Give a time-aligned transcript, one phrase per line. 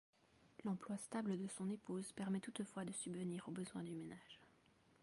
[0.65, 4.39] L'emploi stable de son épouse permet toutefois de subvenir aux besoins du ménage.